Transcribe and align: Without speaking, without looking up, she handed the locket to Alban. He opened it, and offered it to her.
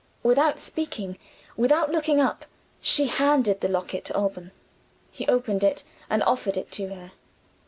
Without 0.23 0.57
speaking, 0.57 1.19
without 1.55 1.91
looking 1.91 2.19
up, 2.19 2.45
she 2.81 3.05
handed 3.05 3.61
the 3.61 3.67
locket 3.67 4.03
to 4.05 4.15
Alban. 4.17 4.51
He 5.11 5.27
opened 5.27 5.63
it, 5.63 5.83
and 6.09 6.23
offered 6.23 6.57
it 6.57 6.71
to 6.71 6.87
her. 6.87 7.11